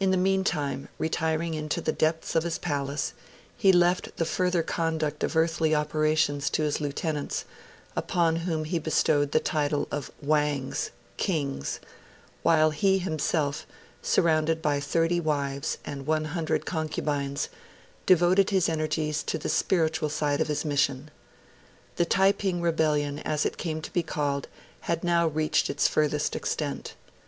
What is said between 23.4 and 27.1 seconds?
it came to be called, had now reached its furthest extent.